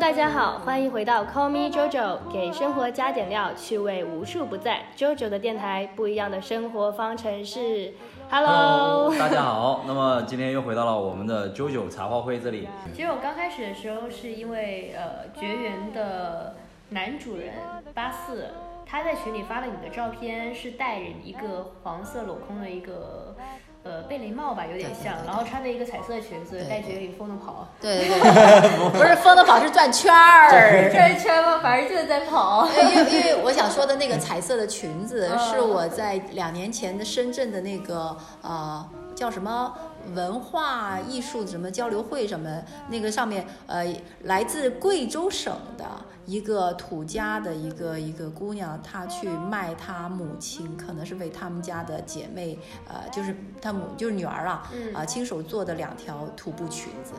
[0.00, 4.84] 大家好，欢迎回到 Call Me JoJo，给生活加点料，趣味无处不在。
[4.96, 7.92] JoJo 的电台，不一样的生活方程式。
[8.30, 9.84] Hello，大家好。
[9.88, 12.68] 那么今天又回到了我们的 JoJo 茶话会这里。
[12.94, 16.54] 其实我刚开始的时候是因为呃绝缘的
[16.90, 17.54] 男主人
[17.92, 18.50] 八四，
[18.86, 23.34] 他在群里发了你的照片，是戴着一个黄色镂空的一个。
[23.88, 27.66] 呃，贝雷帽吧，有点像，然后穿着一个彩色裙子，带绝影风的跑。
[27.80, 31.60] 对对 对， 不是疯的跑是转圈儿，转圈吗？
[31.62, 32.68] 反正就是在跑。
[32.68, 39.72] 因为因为我想说的那个彩色的裙子，是我在两年前的深圳的那个呃叫什么
[40.14, 43.86] 文化艺术什么交流会什么那个上面呃
[44.24, 45.84] 来自贵州省的。
[46.28, 57.14] 一个土家的一个一个姑娘，她去卖她母亲，可能是为他们家的姐妹，呃，就是她母就是女儿啊，啊，亲手做的两条土布裙子，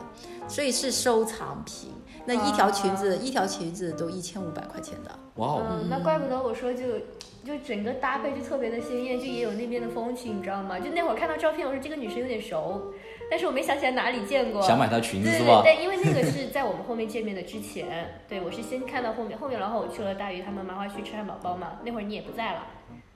[0.46, 1.90] 所以是收藏品。
[2.24, 5.10] 那一条裙子，一条裙子都一千五百块钱的。
[5.36, 7.00] 哇哦，那怪不得我说就
[7.44, 10.78] 就整个搭配就特别的鲜艳，就也有那边的风情，你知道吗？
[10.78, 12.92] 就那会儿看到照片，我说这个女生有点熟。
[13.30, 15.62] 但是我没想起来哪里见过，想买条裙子是吧？
[15.62, 22.66] 对，因为那个是在我们后面见面的之前，对我是先看到后面，后面然后我去了大鱼他们麻花区吃汉堡包嘛，那会儿你也不在了，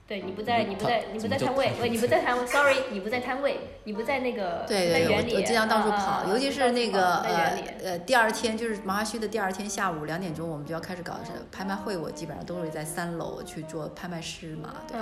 [0.06, 15.00] 对你不在，你不在，你不在摊位，喂，你不在摊位，sorry，你不在摊位，你不在那个对对对，我经常到处跑，尤其是那个呃呃第二天就是麻花区的第二天下午两点钟，我们就要开始搞是拍卖会，我基本上都会在三楼去做拍卖师嘛，对。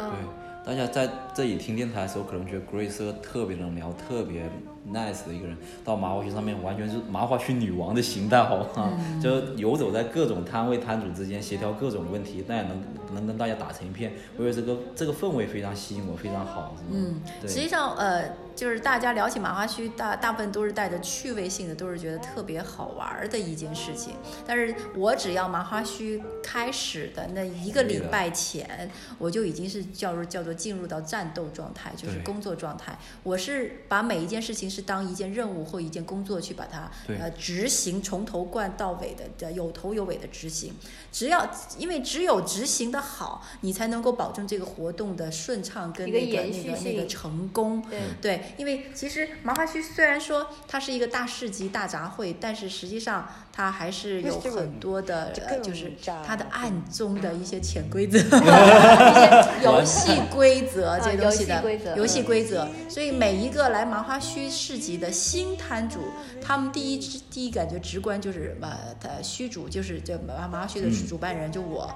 [0.64, 4.42] 大家在这里听电台的时候，可能觉得 Grace 特别能聊，特别
[4.91, 5.56] nice 的一个人。
[5.84, 8.92] 到麻花区上面，完全是麻花区女王的形态，好吗？
[9.22, 12.83] 就游走在各种摊位摊主之间，协调各种问题，但也能
[13.14, 14.12] 能跟大家打成一片。
[14.36, 16.75] 我觉得这个这个氛围非常吸引我，非常好。
[16.91, 18.25] 嗯，实际上呃。
[18.55, 24.12] 就是大家聊起麻花区，大大部分都是带着趣味性的，都是觉得特别好玩的一件事情。
[24.47, 32.99] 但是我只要麻花区开始的那一个礼拜前，我就已经是叫做叫做进入到战斗状态，就是工作状态。
[33.22, 40.72] 我是把每一件事情是当一件任务或一件工作去把它呃执行，从头贯到尾的的有头有尾的执行。
[41.12, 41.47] 只要
[41.77, 47.84] 因为只有执行的好，你才能够保证这个活动的顺畅跟那个那个那个成功。
[48.22, 48.55] 对。
[48.56, 55.92] 因为其实麻花区虽然说它是一个大市集、大杂烩，但是实际上它还是有很多的，呃就是
[56.24, 62.66] 他的暗中的一些潜规则、 一些游戏规则这些东西的游戏规则。
[62.88, 66.00] 所以每一个来麻花区市集的新摊主，
[66.40, 66.98] 他们第一
[67.30, 71.90] 第一感觉直观就是呃，他虚主就是这麻麻花区的主办人，就我。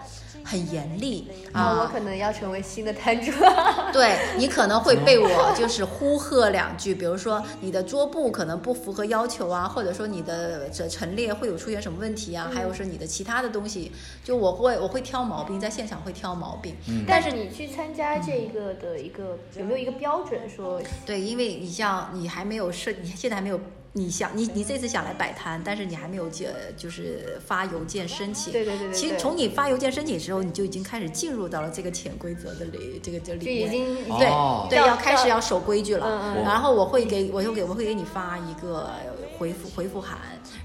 [0.45, 1.81] 很严厉啊！
[1.81, 3.33] 我可能要成为新的摊主。
[3.93, 13.93] 对 你可能会被我就是呼喝两句，比如说你的桌布可能不符合要求啊，或者说你的这陈列会有出现什么问题啊，还有说你的其他的东西，
[14.23, 16.75] 就我会我会挑毛病，在现场会挑毛病。
[16.89, 17.05] 嗯。
[17.07, 20.81] 但是你去参加这个的一个有没有一个标准说？
[21.05, 23.61] 对，因为你像你还没有设，你现在还没有。
[23.99, 28.53] 你想你你这次想来摆摊，但是你还没有接就是发邮件申请。
[28.53, 28.95] 对对对对。
[28.95, 33.43] 其实从你发邮件申请时候，你就已经开始进入到了这个潜规则的里，这个这里。
[33.47, 36.07] 就已经对对要开始要守规矩了。
[36.07, 36.45] 嗯嗯。
[36.45, 38.91] 然后我会给我就给我会给你发一个。
[39.39, 40.19] 回复回复函，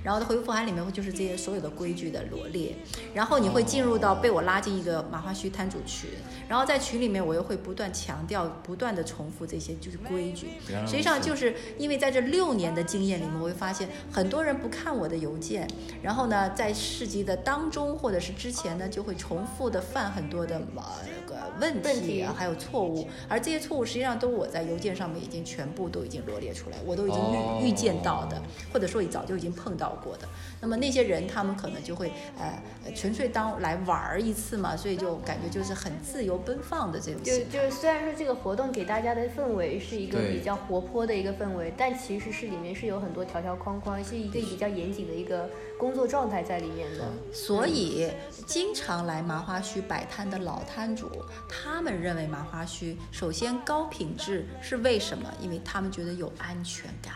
[0.04, 2.76] 然后的回复函里面会就是这些所有的规矩的罗列，
[3.14, 6.10] 然后你会进入到被我拉进一个麻花须摊主群，
[6.48, 10.50] 然后在群里面我又会不断强调，不断的重复这些就是规矩。
[10.86, 15.68] 实际上就是因为在这六年的经验里面，我会发现很多人不看我的邮件，
[16.04, 20.84] 然后呢在市集的当中或者是之前呢就会重复的犯很多的呃
[21.26, 27.22] 个问题啊，还有错误，而这些错误实际上都我在邮件上面已经全部都已经罗列出来，我都已经
[27.64, 28.42] 预预见到的。
[28.72, 30.28] 或者说你早就已经碰到过的，
[30.60, 32.62] 那么那些人他们可能就会呃
[32.96, 37.24] 纯粹当来玩儿一次嘛，所以就感觉就是很自由奔放的这种。
[37.24, 47.06] 就就是虽然说这个活动给大家的氛围是一个比较活泼的一个氛围，但其实是里面是有很多条条框框，是一个比较严谨的一个工作状态在里面的。
[47.32, 48.10] 所以
[48.46, 51.10] 经常来麻花墟摆摊的老摊主，
[51.50, 55.32] 他们认为麻花墟首先高品质是为什么？
[55.42, 57.14] 因为他们觉得有安全感。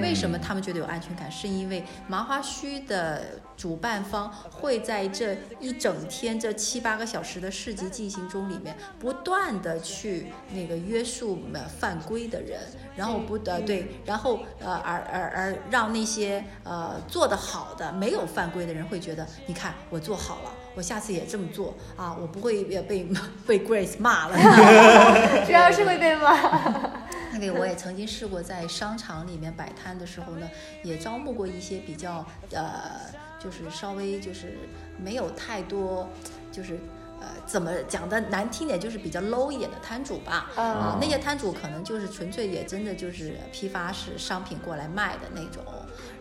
[0.00, 1.30] 为什么他们觉得有安全感？
[1.30, 11.42] 是因为麻花须的主办方会在这一整天、这七八个小时的市集进行中里面，不断的去那个约束
[11.78, 12.60] 犯规的人，
[12.94, 23.06] 然后不呃对，然后呃而而而让那些呃做得好的、没有犯规的人会觉得，你看我做好了，我下次也这么做啊，我不会被
[23.46, 24.36] 被 Grace 骂了，
[25.46, 27.05] 主要是会被骂。
[27.32, 30.48] 那个我也曾经试过在商场里面摆摊的时候呢，
[30.82, 32.90] 也招募过一些比较呃，
[33.38, 34.58] 就是稍微就是
[34.98, 36.08] 没有太多，
[36.50, 36.78] 就是
[37.20, 40.50] 呃怎么讲的难听点，就是比较 low 一点的摊主吧。
[40.56, 45.62] 啊啊，那些摊主可能就是纯粹也真的就是批发式商品过来卖的那种，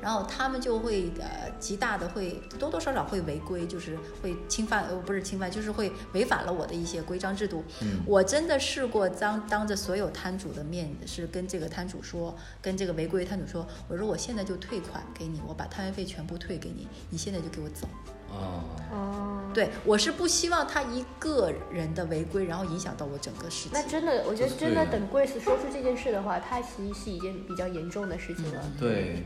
[0.06, 7.64] 然后他们就会呃极大的会多多少少会违规，就是会侵犯呃不是侵犯，就是会违反了我的一些规章制度。
[7.82, 17.88] 嗯我真的试过当当着所有摊主的面，是跟这个摊主说，跟这个违规摊主说，我说我现在就退款给你，我把摊位费全部退给你，你现在就给我走。
[18.30, 18.62] 哦，
[18.92, 23.82] 哦，对我是不希望他一个人的违规，然后影响到我整个事情那。
[23.88, 28.62] 真的，我觉得真的，等 Grace 说出这件事的话，他其实是一件比较严重的事情了。
[28.80, 29.24] 对，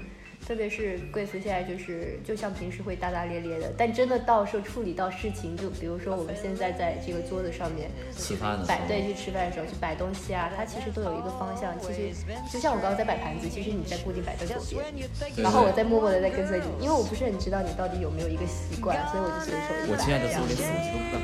[0.49, 11.77] 特别是 Grace 现在就是，就像平时会大大咧咧的，但真的到时候处理到事情，就比如说我们现在在这个桌子上面吃饭的摆对去吃饭的时候去摆东西啊，它其实都有一个方向。
[11.79, 12.09] 其实
[12.51, 19.93] 就像我刚刚在摆盘子，其实你在固定摆在左边，对然后我在默默的在跟随你，因为我不是很知道你到底有没有一个习惯，所以我就随手一摆。
[19.93, 21.21] 我现在的时候连这样手机都不敢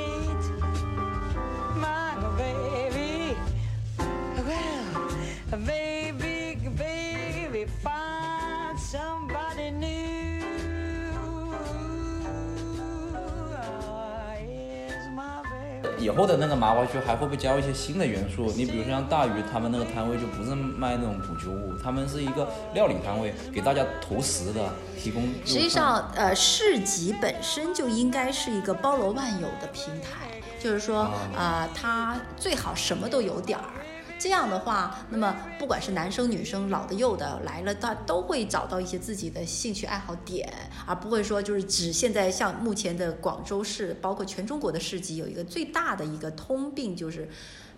[0.00, 0.05] 摆，
[15.98, 18.52] 以后的那个麻花区还会不会加入一些新的元素？
[18.56, 25.22] 你比如说像大鱼他们那个摊位就不是卖那种补救物，他们是一个料理摊位，给大家投食的，提供。
[25.44, 33.64] 实际上，呃，市集本身就应该是一个包罗万有的平台，就是说，啊、它最好什么都有点儿。
[34.18, 40.52] 这样的话，那么不管是男生女生、老的幼的来了，他都会找到一些自己的兴趣爱好点，
[40.86, 47.28] 而不会说就是只现在像目前的广州市，包括全中国的市集有一个最大的一个通病，就是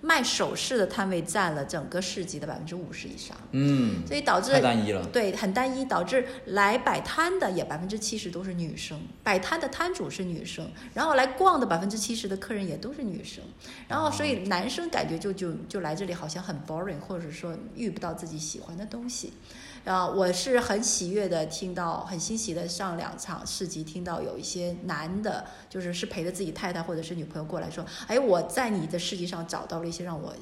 [0.01, 3.37] 卖首饰的摊位占了整个市集的百分之五十以上。
[3.53, 5.05] 嗯，所以导致太单一了。
[5.07, 13.43] 对，很单一，导致来摆摊的也百分之七十都是女生，摆摊的摊主是女生，然后来逛的百分之七十的客人也都是女生，
[13.89, 19.33] 然后所以男生感觉就就就来这里好像很 boring，或者说遇不到自己喜欢的东西。
[19.89, 30.35] 啊，我是很喜悦的听到，很欣喜的上两场市集，听到有一些男的，就是是陪着自己太太或者是女朋友过来说，哎，我在你的市集上找到了一些让我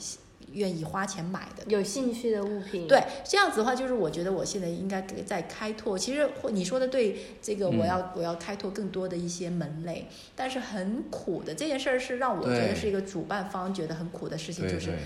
[0.52, 2.88] 愿意花钱买的有兴趣的物品。
[2.88, 5.96] 对，这样子的话，就是我觉得我现在应该给在开拓。
[5.96, 14.98] 其实你说的对，这个我要、我要开拓更多的一些门类，但是很苦的这件事儿是让我觉得是一个主办方觉得很苦的事情，就是对对，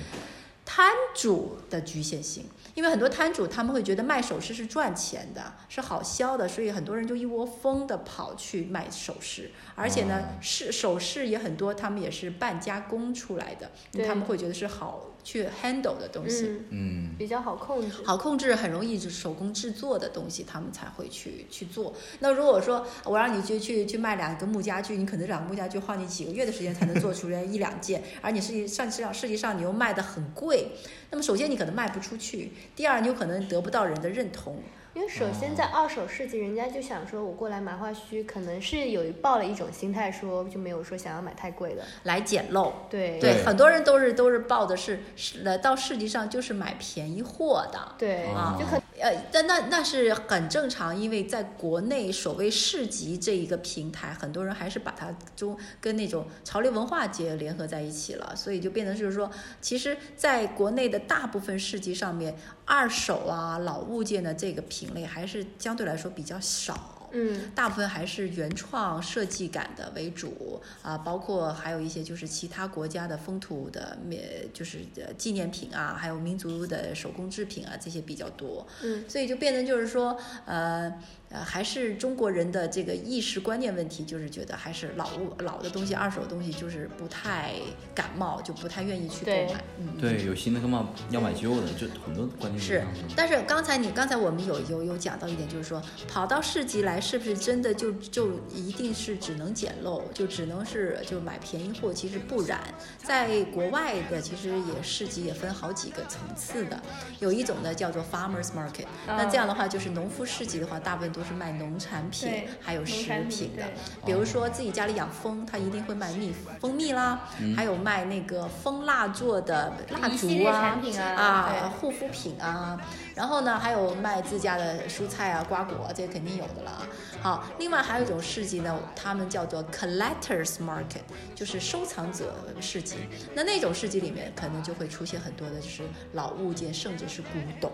[0.72, 2.44] 摊主的局限性。
[2.74, 13.68] 因为很多摊主他们会觉得卖首饰是赚钱的，是好销的，所以很多人就一窝蜂的跑去卖首饰，而且呢，哦是首饰也很多，他们也是半加工出来的，
[14.06, 16.46] 他们会觉得是好去 handle 的东西。
[16.46, 18.02] 嗯，嗯，比较好控制。
[18.04, 21.94] 好控制、很容易就手工制作的东西，他们才会去去做。
[22.20, 30.72] 那如果说我让你去去去卖两个木家具，你可能两个木家具花你几个月的时间才能做出来一两件， 而你实际上实际上实际上你又卖的很贵，
[31.10, 34.62] 那么首先你可能卖不出去，第二你有可能得不到人的认同。
[34.92, 41.82] 因为首先在二手市集，人家就想说，我过来麻花墟，可能是有抱了一种心态，说就没有说想要买太贵的。
[42.02, 59.30] 来捡漏，对对，对很多人都是都是抱的是是来到市集上就是买便宜货的，对啊就可呃，但那那是很正常，因为在国内所谓市集这一个平台，很多人还是把它中跟那种潮流文化节联合在一起了，所以就变成就是说，
[59.60, 66.99] 其实在国内的大部分市集上面，二手啊老物件的这个品类还是相对来说比较少。
[67.12, 67.50] 嗯。
[67.54, 78.66] 大部分还是原创设计感的为主啊，包括还有一些就是其他国家的风土的呃，就是呃纪念品啊，还有民族的手工制品啊，这些比较多。
[78.82, 80.92] 嗯，所以就变成就是说，呃
[81.30, 87.52] 呃，还是中国人的这个意识观念问题，就是觉得还是老物老的东西、二手的东西就是不太
[87.94, 89.62] 感冒，就不太愿意去购买。
[89.78, 92.84] 嗯，对，有新的干嘛要买旧的，就很多观念是
[93.14, 101.94] 但是刚才你刚才我们有有有讲到一点，就是说跑到市集来，是不是真的就就一定是只能捡漏，就只能是就买便宜货？
[101.94, 102.60] 其实不然，
[102.98, 106.82] 在国外的其实也市集也分好几个层次的，
[107.20, 113.62] 有一种呢叫做 farmers market，那这样的话就是农夫市集的话，大部分都都是卖农产品，还有食品品的。
[114.06, 120.80] 比如说自己家里养蜂，他一定会卖蜜蜂蜜啦，还有卖那个蜂蜡做的蜡烛啊
[121.14, 122.80] 啊啊护肤品啊，
[123.14, 126.88] 然后呢还有卖自家的蔬菜啊瓜果，这肯定有的了啊。
[127.20, 131.02] 好，另外还有一种市集呢，他们叫做 collectors market，
[131.34, 132.96] 就是收藏者市集。
[133.34, 135.82] 那那种市集里面可能就会出现很多的就是
[136.14, 137.28] 老物件，甚至是古
[137.60, 137.70] 董。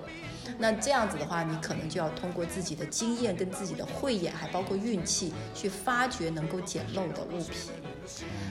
[0.58, 7.72] 那这样子的话，你可能就要通过自己的经验跟自己的慧眼，还包括运气，去发掘能够捡漏的物品。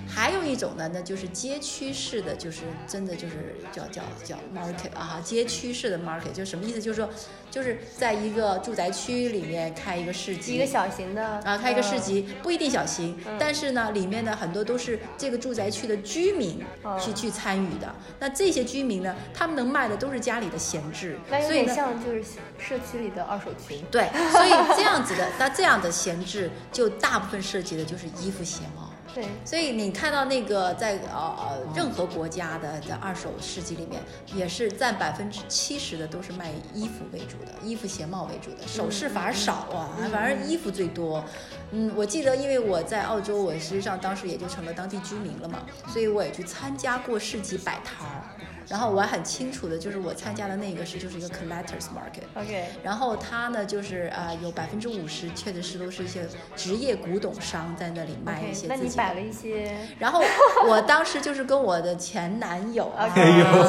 [0.07, 6.81] 还有一种呢，那就是街区式的，就是真的就是叫叫叫 market 啊，街区式的 market，就什么意思？
[6.81, 7.09] 就是说，
[7.49, 17.95] 就是在一个住宅区里面开一个市集，一个小型的啊，开一个市呃集不一定小型，但是呢，里面呢很多都是这个住宅区的居民哦去去参与的。
[18.19, 22.23] 那这些居民呢，他们能卖的都是家里的闲置，所以呢，像就是
[22.57, 23.83] 社区里的二手群。
[23.91, 28.89] 对，所以这样子的，那这样的闲置就大部分涉及的就是衣服鞋帽。
[29.13, 34.01] 对，所以你看到那个在呃呃任何国家的的二手市集里面，
[34.33, 41.23] 也是占百分之七十的都是卖衣服为主的，衣服鞋帽为主的，首饰反而少啊，反而衣服最多。
[41.71, 48.21] 嗯，我记得因为我在澳洲，我实际上当时也就成了当地居民了嘛，所以我也去参加过市集摆摊儿。
[48.67, 56.21] 然后我还很清楚的，就是我参加的那个是就是一个 collectors market，OK，然后它呢，就是啊、有百分之五十确实是都是一些
[56.55, 58.75] 职业古董商在那里卖一些自己的。
[58.75, 60.23] 那你摆了一些然后
[60.67, 62.91] 我当时就是跟我的前男友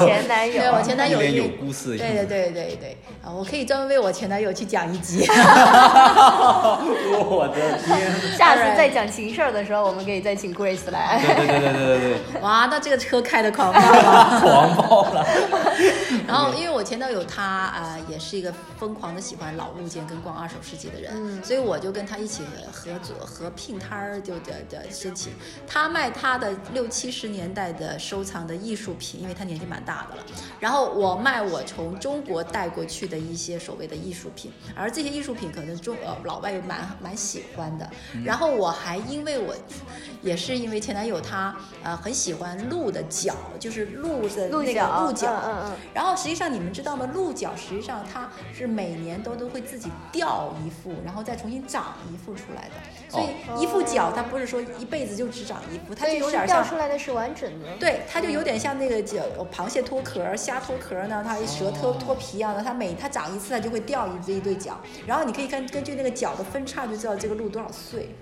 [0.00, 5.26] 前男友，对我前男友一脸有故事对对对对对啊，我可以专门为我前男友去讲一集。
[7.28, 8.36] 我的天！
[8.36, 11.20] 下次再讲情事儿的时候，我们可以再请 Grace 来。
[11.20, 14.40] 对对对对对对对，哇，那这个车开的狂暴吗！
[14.40, 15.26] 狂暴了。
[16.26, 25.32] 然后，因为我前男友他啊、也是一个疯狂的喜欢老物件跟逛二手市集的人，嗯所以我就跟他一起合作合聘摊儿，就的的申请。
[25.66, 30.22] 他卖他的六七十年代的收藏的艺术品，因为他年纪蛮大的了。
[30.60, 37.88] 然后我卖我从中国带过去的一些所谓的艺术品，而这些艺术品可能中呃老外也蛮蛮喜欢的。
[38.24, 39.54] 然后我还因为我
[40.22, 47.09] 也是因为前男友他呃很喜欢鹿的角，就是鹿的那个鹿角，嗯嗯然后实际上你们知道吗？
[47.14, 52.75] 鹿角实际上它是每年都都会自己掉一副，然后再重新长一副出来的。
[53.09, 57.66] 所以一副角它不是说一辈子就只长一副，它嗯，就有点像出来的是完整的。
[57.78, 59.23] 对，它就有点像那个角
[59.54, 64.78] 螃蟹脱壳、虾脱壳呢，它蛇脱哦脱皮一样的，它每它长一次，它就会掉一一对角。
[65.06, 68.14] 然后你可以看根据那个角的分叉就知道这个鹿多少岁。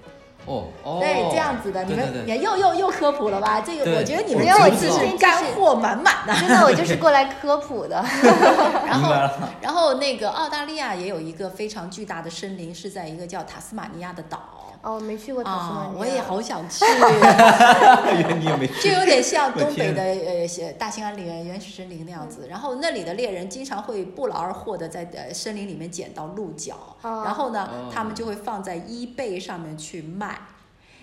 [0.46, 3.60] 哦哦，对，这样子的，你们也又又又科普了吧？
[3.60, 6.34] 这个我觉得你们我这知道一次是干货满满的。
[6.34, 8.04] 真的，我就是过来科普的。
[8.86, 9.12] 然后
[9.60, 14.38] 然后那个澳大利亚也有一个非常巨大的森林，是在一个叫塔斯马尼亚的岛。
[14.84, 17.00] 哦，没去过塔斯马尼亚，，啊我也好想去，原
[18.28, 18.90] 来你也没 去。
[18.90, 22.46] 就有点像东北的呃大兴安岭原始森林那样子。
[22.48, 27.22] 然后那里的猎人经常会不劳而获的在呃森林里面捡到鹿角，哦。
[27.24, 30.38] 然后呢哦，他们就会放在 eBay 上面去卖。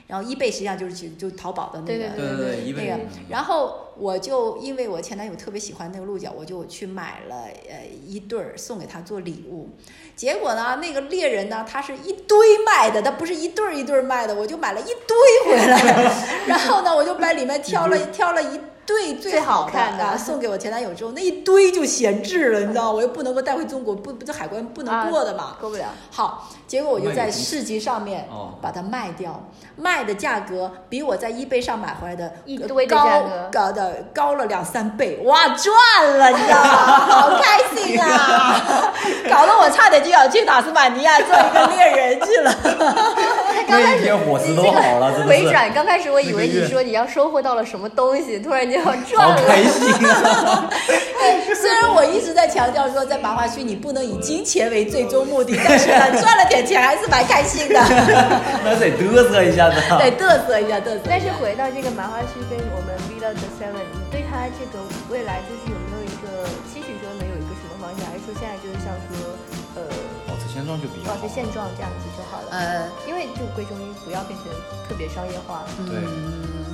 [0.07, 9.69] 然后 eBay 实际上就是就就淘宝的那个对对对对对，那个，然后我就因为我前男友特别喜欢那个鹿角，我就去买了呃一对儿送给他做礼物。
[10.15, 16.11] 结果呢，那个猎人呢，他是一堆卖的，他不是一对儿一对儿卖的，我就买了一堆回来。
[16.47, 18.59] 然后呢，我就把里面挑了挑了一
[18.91, 25.55] 对最好最好看的啊，送给我前男友之后，那一堆就闲置了，你知道，我又不能够带回中国，不不这海关不能过的嘛。
[25.59, 25.85] 过不了。
[26.11, 29.43] 好，结果我就在市集上面哦把它卖掉，
[29.75, 36.69] 卖的价格比我在 eBay 上买回来的呃一堆的高高的高了两三倍，哇，赚了，你知道吗？
[37.11, 38.93] 好开心啊！
[39.29, 42.53] 搞得我差点就要去塔斯马尼亚做一个猎人去了。
[43.67, 49.47] 那一天伙食都好了，真的是，回转，刚开始我以为你说你要收获到了什么东西，突然间要赚好了。
[49.47, 50.69] 开心啊！
[51.21, 57.77] 对，虽然我一直在强调说，在麻花区你不能以金钱为最终目的，但是呢， 赚了点钱还是蛮开心的。
[58.65, 59.97] 那得嘚瑟一下子啊。
[59.97, 61.01] 对，嘚瑟一下，嘚瑟。
[61.05, 69.37] 但是回到这个麻花区跟我们 Villa the Seven，你对它这个未来就是有没有一个期许，说能有一个什么方向，还是说现在就是像说
[69.77, 69.81] 呃
[70.25, 71.29] 保持现状就比较好保持。
[71.29, 72.49] 现状这样子就好了？
[72.49, 74.49] 呃，因为就归中医不要变成
[74.89, 75.63] 特别商业化。
[75.85, 76.70] 对嗯，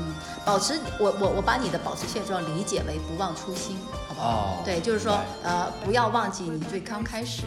[0.48, 3.76] 保持我我我把你的保持现状理解为不忘初心，
[4.08, 4.28] 好不好？
[4.30, 7.44] 哦对，就是说呃，不要忘记你最刚开始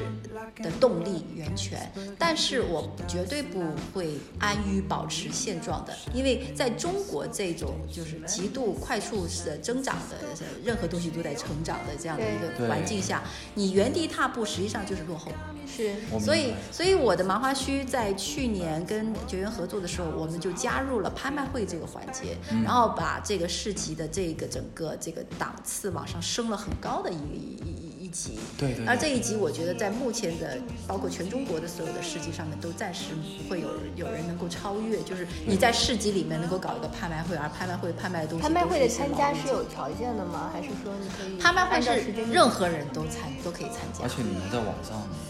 [0.57, 3.65] 的动力源泉，但是我绝对不
[3.95, 10.19] 会安于保持现状的，因为在中国这种就是极度快速的增长的，
[10.63, 13.23] 任何东西都在成长的这样的一个环境下，
[13.55, 15.33] 你原地踏步实际上就是落后。
[15.77, 28.39] 是所以，所以我的麻花须在去年跟绝缘合作的时候，我们就加入了拍卖会这个环节，嗯然后把这个市集的这个整个这个档次往上升了很高的一一一一级。
[28.59, 35.01] 对对对而这一级，我觉得在目前的包括全中国的所有的市集上面，都暂时不会有有人能够超越。
[35.03, 39.65] 就是你在市集里面能够搞一个拍卖会，而拍卖会拍卖的东西，拍卖会的参加是有。
[39.71, 40.51] 条件的吗？
[40.53, 44.99] 还是说你可以拍卖会是任何人都参都可以参加而，且你们在网上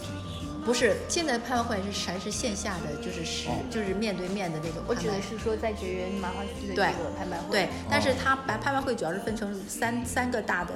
[0.71, 3.59] 不是现在拍卖会是还是线下的，就是实、哦。
[3.69, 5.05] 就是面对面的那种我拍卖。
[5.05, 7.51] 指的是说在绝缘麻花区的这对个拍卖会。
[7.51, 10.71] 对，但是它拍拍卖会主要是分成三三个大的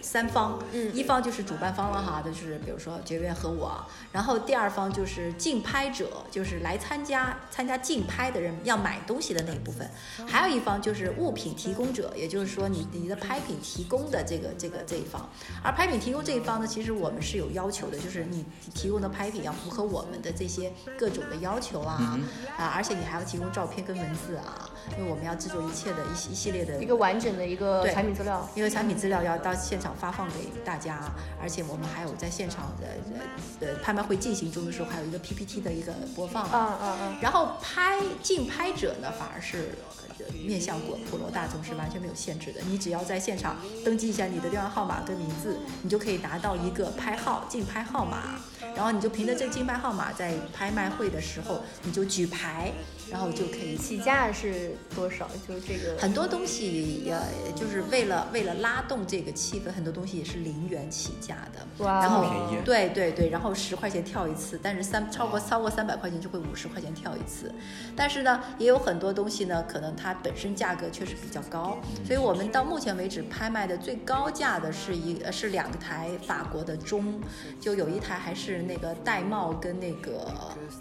[0.00, 0.96] 三方，嗯。
[0.96, 9.86] 一方就是主办方了哈，就是比如说绝缘和我，然后第二方就是竞拍者，就是来参加参加竞拍的人要买东西的那一部分，
[10.26, 15.28] 还有一方就是物品提供者，也就是说你你的拍品提供的这个这个这一方，
[15.62, 22.18] 而拍品提供这一方呢，其实我们是有要求的，就是你提供的拍品要符合我们的这些各种的要求啊、
[22.56, 28.48] 啊，而且你还要提供照片跟文字啊，因为我们要制作一切的一系一系列的一个完整的一个对产品资料。
[28.54, 31.12] 因为产品资料要到现场发放给大家，
[31.42, 32.86] 而且我们还有在现场的
[33.60, 36.44] 呃呃拍卖会进行中的时候，还有一个 PPT 的一个播放。
[36.44, 37.18] 啊啊啊！
[37.20, 40.03] 然后拍竞拍者呢，反而是呃
[40.44, 42.60] 面向过普罗大众是完全没有限制的。
[42.68, 48.40] 你只要在现场登记一下你的电话号码跟名字，你就可以拿到一个拍号竞拍号码，
[48.74, 52.72] 然后你就凭着这个竞拍号码，在拍卖会的时候你就举牌，
[53.10, 55.28] 然后就可以起价是多少？
[55.48, 61.84] 就这个很多东西呃，就是为了为了拉动这个气氛，很多东西也是零元起价的。
[61.84, 62.24] 哇然后
[62.64, 67.52] 对对对，然后十块钱跳一次，但是三超过超过三百块钱就会五十块钱跳一次。
[67.96, 77.20] 但是呢，也有很多东西呢，可能它本身价格确实比较高，所以我们到目前为止拍卖的最高价的是一呃是两台法国的钟，
[77.60, 80.26] 就有一台还是那个玳瑁跟那个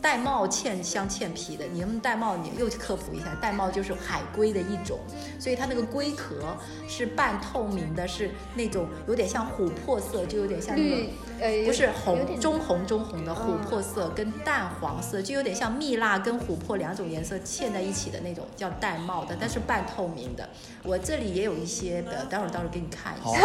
[0.01, 1.65] 玳瑁嵌镶嵌皮的。
[1.71, 4.99] 你们玳瑁你又科普一下，玳瑁就是海龟的一种，
[5.39, 11.09] 所以它那个龟壳是半透明的，是那种有点像琥珀色，就有点像那个绿
[11.43, 20.47] 呃不是红点中红中红的琥珀色跟淡黄色，就有点像蜜蜡跟琥珀两种颜色嵌在一起的那种，叫玳瑁的，但是半透明的。
[20.83, 23.39] 我这里也有一些的，待会儿到时候给你看一下。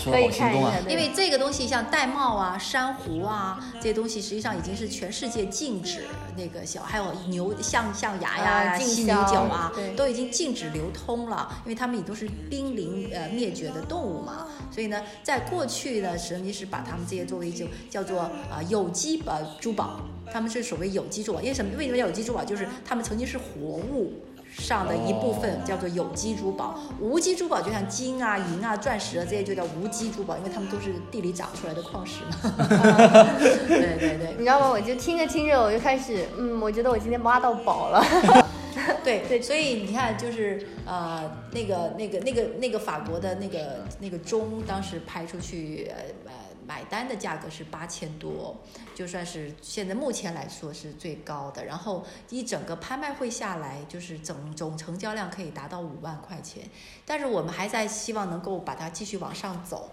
[0.10, 0.72] 可以看一下，！
[0.88, 14.46] 因为这个东西像玳瑁啊、珊瑚啊这些东西，实际上已经是全世界禁止那个小，还有牛象象牙呀、啊犀牛角啊，都已经禁止流通了，因为它们也都是濒临呃灭绝的动物嘛。
[14.72, 20.00] 所以呢，在过去呢，实际是把它们这些作为一种叫做啊、有机呃珠宝，
[20.32, 21.70] 他们是所谓有机珠宝，因为什么？
[21.76, 22.44] 为什么叫有机珠宝？
[22.44, 24.14] 就是他们曾经是活物。
[24.52, 32.36] 上的一部分叫做有机珠宝，无机珠宝就像金啊、银啊、钻石啊这些就叫无机珠宝，因为它们都是地里长出来的矿石嘛。
[33.68, 34.68] 对对对你知道吗？
[34.68, 38.04] 我就听着听着，我就开始，嗯，我觉得我今天挖到宝了。
[39.04, 46.32] 对对，所以你看，就是呃，那个那个那个那个法国的那个那个钟，当时拍出去，呃呃，
[46.70, 48.56] 买单的价格是八千多，
[48.94, 51.64] 就算是现在目前来说是最高的。
[51.64, 56.62] 然后一整个拍卖会下来，就是总总成交量可以达到五万块钱。
[57.04, 59.90] 但是我们还在希望能够把它继续往上走。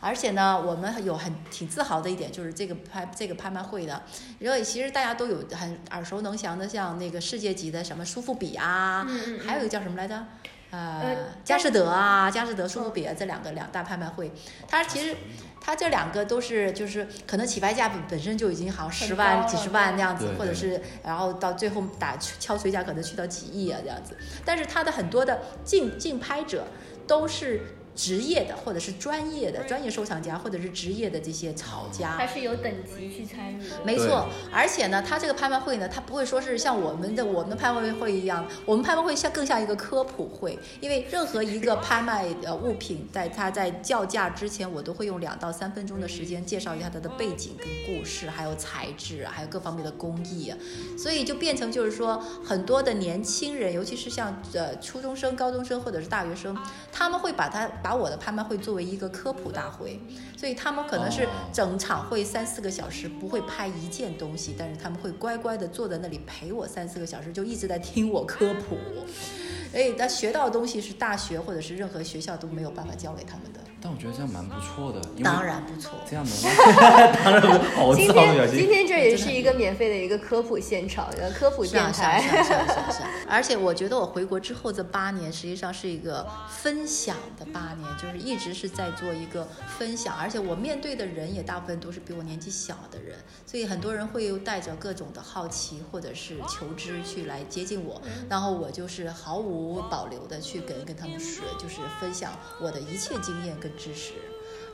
[0.00, 4.02] 而且呢，我们有很挺自豪的一点，就是这个拍这个拍卖会的，
[4.40, 10.26] 因为其实大家都有很耳熟能详的，像那个世界级的什么苏富比啊，嗯嗯嗯还有一个叫什么来着？
[10.70, 14.32] 呃呃，佳士得啊，佳士得、苏富比啊，这两个两大拍卖会，
[14.66, 15.16] 它其实
[15.66, 26.68] 它这两个都是就是可能起拍价本本身就已经好像十万、几十万那样子，或者是然后到最后打敲锤价可能去到几亿啊这样子，但是它的很多的竞竞拍者
[27.04, 27.62] 都是。
[27.96, 33.58] 职业的，或者是专业的专业收藏家，或者是职业的这些炒家，它是有等级去参与。
[33.84, 50.52] 没错，而且呢，它这个拍卖会呢，它不会说是像我们的我们的拍卖会一样，我们拍卖会像更像一个科普会，因为任何一个拍卖呃物品，在它在叫价之前，我都会用两到三分钟的时间介绍一下它的背景跟故事，还有材质，还有各方面的工艺，
[50.98, 56.56] 所以就变成就是说，很多的年轻人，尤其是像呃初中生、高中生或者是大学生，
[56.92, 60.00] 他们会把它把我的拍卖会作为一个科普大会，
[60.36, 68.76] 所以他们可能是哦整场会三四个小时不会拍一件东西，但是他们会乖乖的坐在那里陪我三四个小时，就一直在听我科普。
[69.72, 73.60] 哎，他学到的东西是大学或者是任何学校都没有办法教给他们的。
[73.80, 75.92] 但我觉得这样蛮不错的，当然不错。
[76.10, 78.66] 这样能，当然不好今造表天今。
[78.68, 82.20] 天这也是一个免费的一个科普现场，呃，科普电台。
[82.20, 83.10] 是啊，是啊，是啊，是啊。
[83.28, 89.46] 而且我觉得我回国之后这八年，实际上是一个分享的八年，就是一直是在做一个
[89.78, 104.12] 分享，而且我面对的人也大部分都是比我年纪小的人，所以很多人会带着各种的好奇或者是求知去来接近我，然后我就是毫无保留的去跟跟他们说，就是分享我的一切经验跟知识。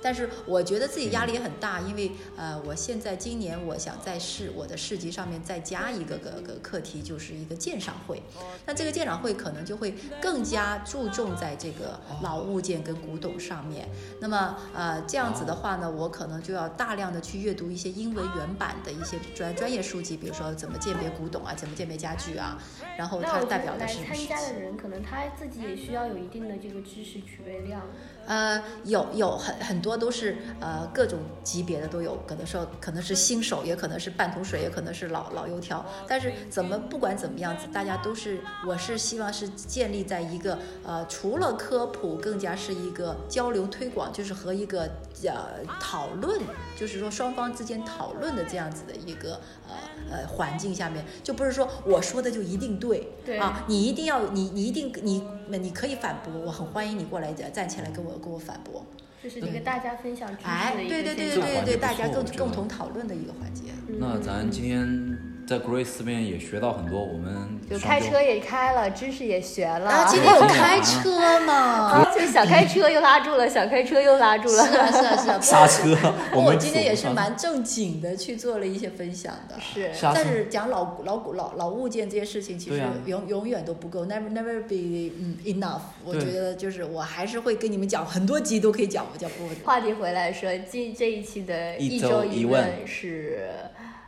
[0.02, 8.20] 但是我觉得自己压力也很大，因为呃，我现在今年我想在市我的市集上面再加一个个个课题，就是一个鉴赏会。
[8.66, 13.88] 那这个鉴赏会可能就会更加注重在这个老物件跟古董上面。
[14.20, 22.58] 那么呃，这样子的话呢，我可能就要大量的去阅读一些英文原版的一些专专业书籍，比如说怎么鉴别古董啊，怎么鉴别家具啊，
[22.96, 24.28] 然后它代表的是什么事情。
[24.28, 27.82] 加的人，可能他自己也需要有一定的这个知识储备量。
[28.26, 35.84] 呃，有有很很多都是呃各种级别的都有，可能说可能是新手，也可能是半桶水，也可能是老老油条。
[36.06, 44.82] 但是怎么不管怎么样子，大家都是我是希望是建立在一个呃除了科普，更加是一个交流推广，就是和一个
[45.24, 46.40] 呃讨论，
[46.76, 49.74] 就是说双方之间讨论的这样子的一个呃
[50.10, 58.84] 呃环境下面，就不是说我说的就一定对，对啊，你一定要你你一定你你可以反驳，我很欢迎你过来站起来跟我跟我反驳。
[59.22, 63.66] 这是一个大家分享知识哎的，一个对对对对对对，大家共同讨论的一个环节。
[63.98, 65.11] 那咱今天
[65.46, 69.90] 在 Grace 这边也学到很多，我们就开车也开了，知识也学了。
[69.90, 72.06] 啊，今天有开车吗？
[72.14, 74.64] 就想开车又拉住了，想开车又拉住了。
[74.64, 75.94] 是啊是啊是啊， 刹车，
[76.30, 79.56] 不过我们今天也是蛮正经的去做了一些分享的。
[79.60, 85.80] 是但是讲老老古老老物件这些事情，其实永永远都不够，never never be 嗯 enough。
[86.04, 89.54] 我觉得就是我还是会跟你们讲很多集都可以讲，我讲不完。
[89.64, 93.48] 话题回来说，今这一期的一周周一问问是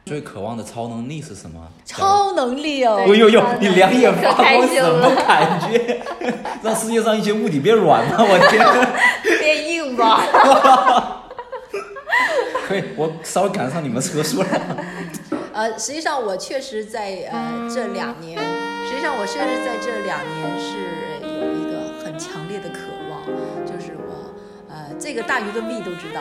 [0.05, 1.61] 最渴望的超能力是什么？
[1.85, 2.97] 超能力哦！
[2.99, 6.01] 哎呦呦你两眼发光什么感觉？
[6.63, 9.39] 让世界上一些物体变软了，我天！
[9.39, 11.23] 变硬吧？
[12.69, 14.49] 可以，我稍微赶上你们车速了。
[15.53, 18.39] 呃，实际上我确实在呃这两年，
[18.89, 20.77] 实际上我确实在这两年是
[21.23, 23.25] 有一个很强烈的渴望，
[23.65, 24.35] 就是我
[24.69, 26.21] 呃这个大鱼跟 V 都知道，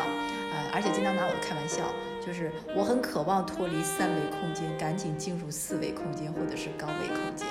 [0.52, 1.82] 呃而且经常拿我开玩笑，
[2.26, 7.48] 就是我很渴望脱离三维空间，赶紧进入四维空间或者是高维空间。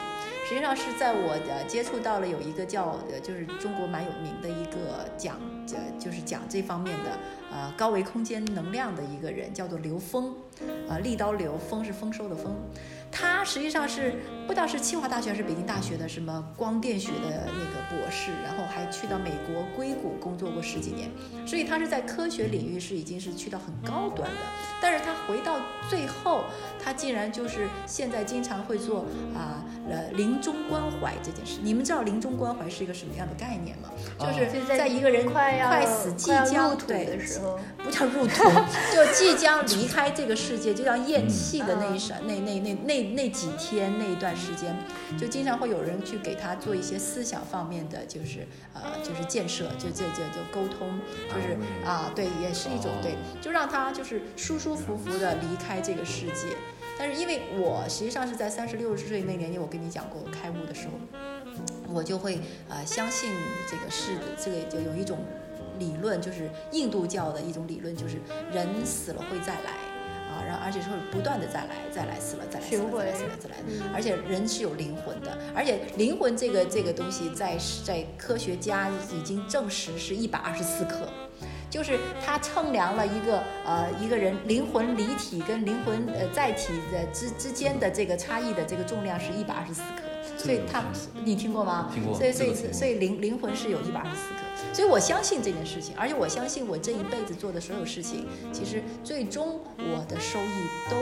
[0.48, 7.18] 实际上是在我呃接触到了有一个叫呃就是中国蛮有名的一个讲呃就是讲这方面的
[7.50, 10.34] 呃高维空间能量的一个人，叫做刘峰，
[10.88, 12.54] 呃利刀刘，峰是丰收的丰。
[13.10, 14.14] 他实际上是
[14.46, 21.10] 不知道是清华大学还是北京大学的什么光电学的那博士，然后还去到美国硅谷工作过十几年，
[21.46, 24.36] 所以他是在科学领域是已经是去到很高端的。
[24.80, 26.44] 但是他回到最后，
[26.82, 31.60] 他竟然就是现在经常会做啊呃临终关怀这件事。
[31.62, 33.90] 你们知道临终关怀是一个什么样的概念吗？
[34.18, 37.60] 就是在一个人快要快死即将入的时候，
[37.92, 38.44] 不叫入土，
[38.92, 44.74] 就即将离开这个世界，就像咽气的那一闪、那那那那那几天那一段时间，
[45.18, 56.56] 就经常会有人去给他做一些思想方面的，就是呃就是建设，就这这就沟通，就是啊对，也是一种对，就让他就是舒舒服服的离开这个世界。
[56.98, 60.92] 但是因为我实际上是在三十六岁那年纪，我跟你讲过，我开悟的时候，
[61.92, 63.30] 我就会呃相信
[63.68, 65.18] 这个是这个就有一种
[65.82, 68.16] 理论，就是印度教的一种理论，就是
[68.52, 69.70] 人死了会再来
[70.30, 81.08] 啊，然后而且是会不断的再来，再来死了，再来死了，再来死了，再来，嗯而且人是有灵魂的，而且灵魂这个这个东西在在科学家已经证实是一百二十四克。
[81.68, 90.02] 就是他称量了一个呃一个人灵魂离体跟灵魂呃载体的之之间的这个差异的这个重量是一百二十四克，
[90.36, 90.84] 所以他
[91.24, 91.90] 你听过吗？
[91.94, 94.40] 听过所以所以所以灵灵魂是有一百二十四克，
[94.72, 100.96] 所以我相信这件事情，而且我相信我这一辈子做的所有事情，其实最终我的收益都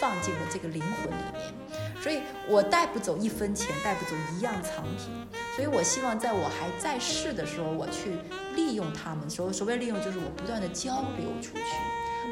[0.00, 1.52] 放进了这个灵魂里面，
[2.00, 5.10] 所以我带不走一分钱，带不走一样藏品，
[5.56, 8.12] 所以我希望在我还在世的时候，我去
[8.54, 9.28] 利用他们。
[9.28, 11.74] 所所谓利用，就是我不断的交流出去，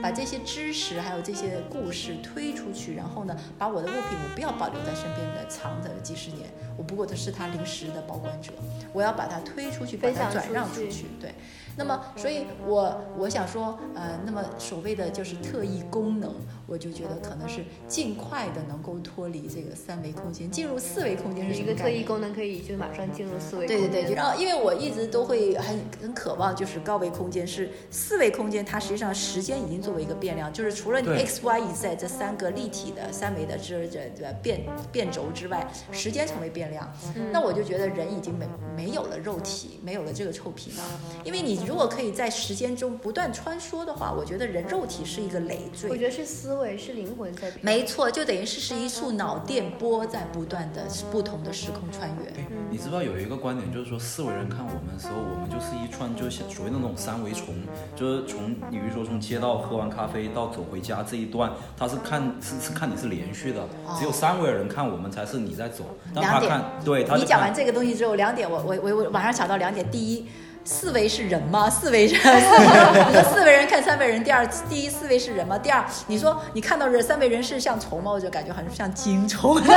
[0.02, 8.52] 把这些知识还有这些故事推出去，然后呢，把我的物品我不要保留在身边的藏着几十年，我不过的是他临时的保管者，
[8.92, 11.07] 我要把它推出去，把它转让出去。
[11.20, 11.35] 对，
[11.77, 16.33] 那么，所以我我想说，呃，那么所谓的就是特异功能，
[16.67, 22.05] 我就觉得可能是尽快的能够脱离这个三维空间，进入四维空间是一个特异？
[22.05, 23.91] 功能可以就马上进入四维空间。
[23.91, 34.61] 对对对，然后因为我一直都会很很渴望，就是高维空间是四维空间，它实际上时间已经作为一个变量，就是除了你 x y z 这三个立体的三维的这这这变
[34.93, 36.89] 变轴之外，时间成为变量。
[37.33, 40.85] 那我就觉得人已经没没有了肉体，没有了这个臭皮囊，
[41.25, 45.90] 因为你如果可以在时间中不断穿梭的话，我觉得人肉体是一个累赘。
[45.90, 47.59] 我觉得是思维，是灵魂在变。
[47.62, 52.31] 没错，就等于是是一束脑电波在不断的不同的时空穿越。
[52.40, 57.55] 哎，你知道有一个观点，就是说四维人看我们的时候，我们就是一串就是所谓的那种三维虫，
[57.96, 63.66] 就是从比如说从街道喝完咖啡到走回家这一段，他是看是是看你是连续的，
[63.98, 70.27] 只有三维的人看我们才是你在走，两点看对他你讲完这个东西之后，两点我我我我马上想到两点，第一。
[70.66, 71.68] 四维是人吗？
[71.68, 74.24] 四维人， 你说四维人看三维人。
[74.24, 75.59] 第二，第一四维是人吗？
[75.59, 78.11] 第二，你说你看到人三维人是像虫吗？
[78.11, 79.70] 我就感觉好像像精虫， 就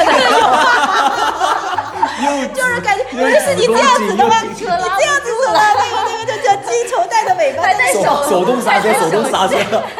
[2.63, 4.41] 是感觉原来是你这样子的吗？
[4.43, 5.59] 你这样子是吧？
[5.75, 9.57] 那个那个就叫金虫带着尾巴在手手手动刹车，手动刹车，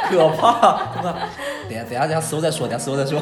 [0.10, 0.80] 可怕！
[1.70, 3.20] 等下等下等下事后再说，等下事后再说。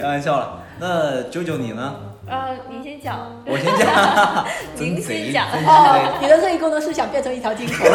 [0.00, 0.58] 开玩笑了。
[0.80, 1.94] 那九九你呢？
[2.26, 3.18] 呃，你先讲。
[3.46, 4.46] 我先讲，
[4.78, 7.86] 您，先讲哦，你的特异功能是想变成一条金虫？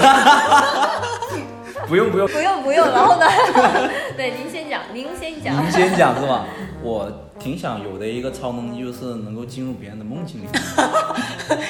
[1.87, 3.25] 不 用不用，不用不用，然后呢？
[4.15, 5.55] 对，您先讲，您先讲。
[5.63, 6.45] 您先讲是吧？
[6.81, 10.45] 我挺想有的一个超能力，就是能够进入别人的梦境里。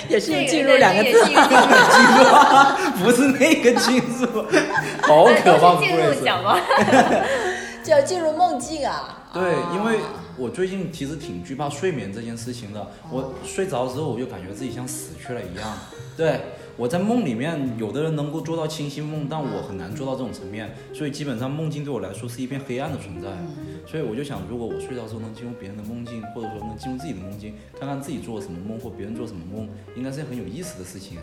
[0.10, 1.40] 也是进入两个字进入，
[2.36, 4.46] 啊，不是那个进入，
[5.04, 6.58] 好渴望进入讲吗？
[7.82, 9.16] 就进入梦境啊。
[9.34, 9.42] 对，
[9.74, 10.00] 因为
[10.40, 12.88] 我最近其实挺惧怕睡眠这件事情的。
[13.12, 15.78] 我睡着之后，我就感觉自己像死去了一样。
[16.16, 16.40] 对，
[16.78, 20.74] 我在梦里面，有的人能够做到清晰梦，但我很难做到这种层面。
[20.94, 23.28] 所以基本上梦境对我来说是一片黑暗的存在。
[23.86, 31.18] 所以我就想，如果我睡着之后能进入别人的梦境，或者说能进入自己的梦境，看看自己做了什么梦或别人做什么梦，应该是很有意思的事情。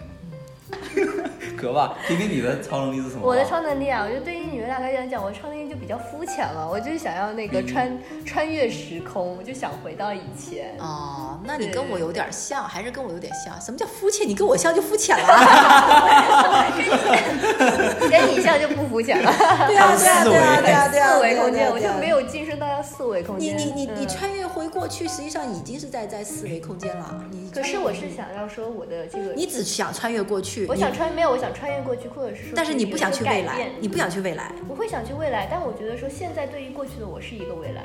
[1.57, 1.97] 可吧？
[2.09, 3.23] 听听你的超能力是什么？
[3.23, 6.69] 我的超能力啊，我觉得对于你们俩来讲，我超能力就比较肤浅了。
[6.69, 10.75] 我就是想要那个穿穿越时空，我就想回到以前。
[10.79, 13.59] 哦，那你跟我有点像，还是跟我有点像。
[13.61, 14.29] 什么叫肤浅？
[14.29, 15.25] 你跟我像就肤浅了。
[18.11, 19.31] 跟你像就不肤浅了。
[19.69, 21.13] 对啊，对啊，对啊，对啊，对啊。
[21.15, 22.09] 四维空间，我就没。
[22.09, 23.57] 有晋升到要四维空间。
[23.59, 27.23] 你你你你穿越回过去，实际上已经是在在四维空间了。
[27.31, 34.53] 你可是我是想要说我的这个，你只想穿越过去，我想穿没有，我想穿越过去，或者是说，但是你不想去未来，你不想去未来。
[34.69, 37.83] 我会想去未来，但我觉得说现在对于过去的我是一个未来。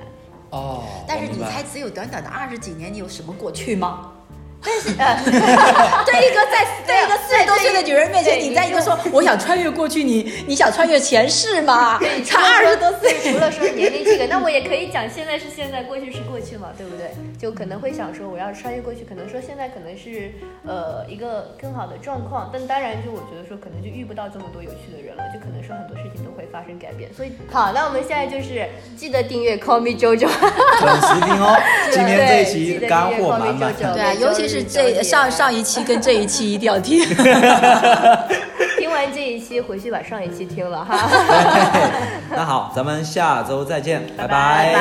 [0.52, 4.12] 哦，但是你才只有短短的二十几年，你有什么过去吗？
[4.64, 5.18] 但是呃，
[6.06, 12.00] 对一个在对一个四十多岁的女人面前，对你在一个说我想穿越过去，你你想穿越前世吗？
[12.24, 17.12] 才二十多岁，除了说年龄这个，那我也可以讲现在是现在，过去是过去嘛，对不对？
[17.40, 20.32] 就可能会想说我要穿越过去，可能说现在可能是
[20.66, 27.12] 呃一个更好的状况，但当然就我觉得说可能就遇不到这么多有趣的人了，就可能说很多事情都会发生改变。
[27.14, 31.58] 所以好，那我们现在就是记得订阅 Call Me JoJo，准时听哦。
[31.92, 33.98] 今天 这一期得干货订阅满满 Call Me。
[33.98, 37.02] JoJo 对尤其是是这，上上一期跟这一期一定要听。
[38.78, 41.10] 听完这一期回去把上一期听了哈。
[42.30, 44.76] 那好，咱们下周再见，拜拜。